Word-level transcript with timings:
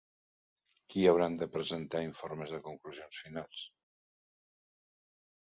Qui 0.93 1.03
hauran 1.11 1.35
de 1.41 1.47
presentar 1.57 2.01
informes 2.07 2.55
de 2.57 2.61
conclusions 2.69 3.21
finals? 3.27 3.69